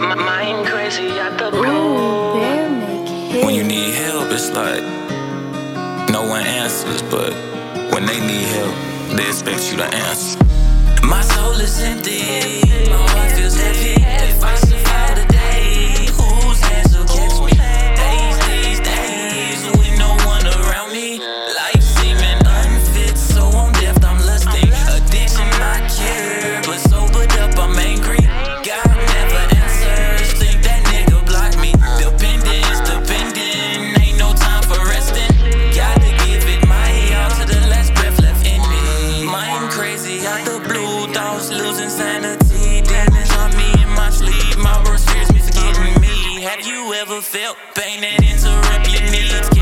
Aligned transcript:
Mind 0.00 0.66
crazy 0.66 1.08
at 1.18 1.36
the 1.36 1.50
blue. 1.50 2.32
When 3.44 3.54
you 3.54 3.62
need 3.62 3.92
help, 3.92 4.32
it's 4.32 4.50
like 4.50 4.82
no 6.10 6.22
one 6.26 6.46
answers, 6.46 7.02
but 7.02 7.34
when 7.92 8.06
they 8.06 8.18
need 8.20 8.46
help, 8.56 8.74
they 9.16 9.28
expect 9.28 9.70
you 9.70 9.76
to 9.76 9.84
answer. 9.84 10.38
My 11.02 11.20
soul 11.20 11.60
is 11.60 11.78
empty, 11.82 12.62
my 12.88 12.96
heart 12.96 13.32
feels 13.32 13.54
heavy. 13.54 14.00
If 14.00 14.42
I 14.42 14.54
blue, 40.64 41.12
thoughts 41.12 41.50
losing 41.50 41.90
sanity. 41.90 42.82
Demons 42.82 43.32
on 43.36 43.50
me 43.56 43.82
in 43.82 43.88
my 43.90 44.10
sleep, 44.10 44.58
my 44.58 44.82
worst 44.84 45.08
fears 45.10 45.32
me 45.32 45.40
forgetting 45.40 46.00
me. 46.00 46.42
Have 46.42 46.66
you 46.66 46.94
ever 46.94 47.20
felt 47.20 47.56
pain 47.74 48.00
that 48.00 48.22
interrupt 48.22 48.92
your 48.92 49.02
needs? 49.10 49.61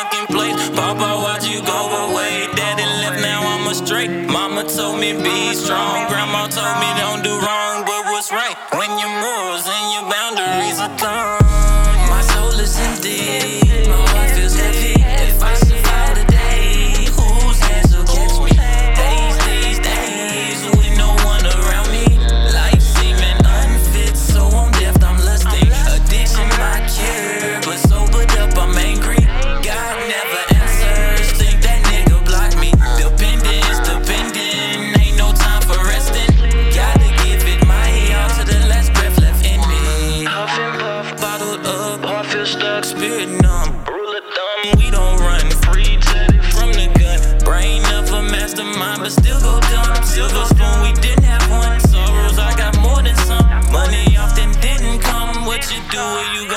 Sunken 0.00 0.26
place. 0.34 0.70
Papa, 0.70 1.20
why'd 1.22 1.44
you 1.44 1.60
go 1.62 1.80
away? 2.08 2.46
Daddy 2.56 2.84
left, 3.02 3.20
now 3.20 3.40
I'm 3.42 3.66
astray. 3.68 4.08
Mama 4.08 4.64
told 4.64 4.98
me 4.98 5.12
be 5.12 5.54
strong. 5.54 6.08
Grandma 6.08 6.46
told 6.48 6.76
me 6.80 6.88
don't 7.00 7.22
do 7.22 7.34
wrong. 7.44 7.84
But 7.84 8.04
what's 8.12 8.30
right 8.32 8.56
when 8.72 8.90
your 8.98 9.12
morals 9.22 9.66
and 9.66 9.86
your 9.94 10.06
boundaries 10.10 10.78
are 10.80 10.94
gone? 10.98 11.98
My 12.08 12.22
soul 12.22 12.60
is 12.60 12.78
empty. 12.78 13.59
Stuck. 42.50 42.84
spirit 42.84 43.28
numb. 43.42 43.70
Rule 43.86 44.14
of 44.16 44.24
thumb, 44.34 44.78
We 44.78 44.90
don't 44.90 45.18
run 45.20 45.46
free 45.62 45.96
from 46.54 46.72
the 46.74 46.90
gun. 46.98 47.18
Brain 47.44 47.82
of 47.94 48.10
a 48.12 48.22
mastermind, 48.22 49.02
but 49.02 49.12
still 49.12 49.40
go 49.40 49.60
dumb. 49.72 50.02
Silver 50.02 50.44
spoon, 50.46 50.76
we 50.82 50.92
didn't 51.00 51.24
have 51.24 51.46
one. 51.50 51.78
Sorrows, 51.80 52.38
I 52.38 52.56
got 52.56 52.76
more 52.80 53.02
than 53.02 53.16
some. 53.28 53.46
Money 53.70 54.16
often 54.16 54.50
didn't 54.60 55.00
come. 55.00 55.46
What 55.46 55.62
you 55.70 55.80
do, 55.90 56.00
or 56.00 56.26
you 56.34 56.49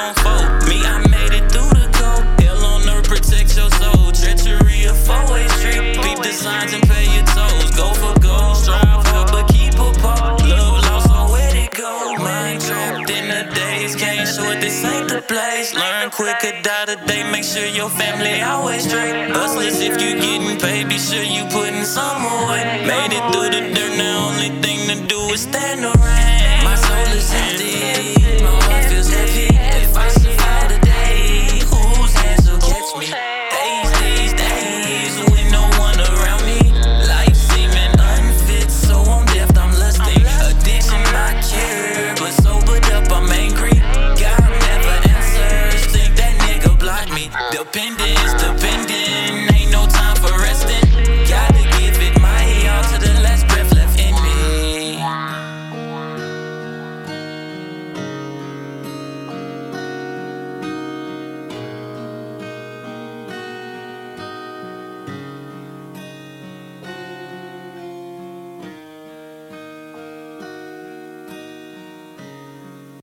Learn 15.72 16.10
quicker, 16.12 16.62
die 16.62 16.86
today. 16.86 17.24
Make 17.32 17.46
sure 17.46 17.66
your 17.66 17.90
family 17.90 18.42
always 18.42 18.84
straight. 18.84 19.32
Hustlers, 19.32 19.80
if 19.80 20.02
you 20.02 20.20
getting 20.20 20.60
paid, 20.60 20.90
be 20.90 20.98
sure 20.98 21.24
you 21.24 21.46
putting 21.46 21.86
some 21.86 22.22
away. 22.22 22.84
Made 22.86 23.14
it 23.16 23.24
through 23.32 23.52
the 23.56 23.73
dependent, 47.74 48.38
dependent. 48.38 49.53